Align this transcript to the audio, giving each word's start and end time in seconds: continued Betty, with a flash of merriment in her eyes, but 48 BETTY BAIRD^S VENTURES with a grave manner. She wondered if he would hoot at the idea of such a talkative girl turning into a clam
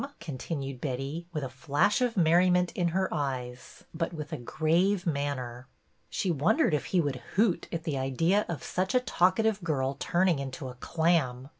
continued 0.19 0.81
Betty, 0.81 1.27
with 1.31 1.43
a 1.43 1.47
flash 1.49 2.01
of 2.01 2.17
merriment 2.17 2.71
in 2.71 2.87
her 2.87 3.07
eyes, 3.13 3.83
but 3.93 4.09
48 4.09 4.17
BETTY 4.17 4.17
BAIRD^S 4.17 4.29
VENTURES 4.29 4.31
with 4.31 4.33
a 4.33 4.43
grave 4.57 5.05
manner. 5.05 5.67
She 6.09 6.31
wondered 6.31 6.73
if 6.73 6.85
he 6.85 6.99
would 6.99 7.21
hoot 7.35 7.67
at 7.71 7.83
the 7.83 7.99
idea 7.99 8.43
of 8.49 8.63
such 8.63 8.95
a 8.95 8.99
talkative 8.99 9.63
girl 9.63 9.93
turning 9.99 10.39
into 10.39 10.69
a 10.69 10.73
clam 10.73 11.49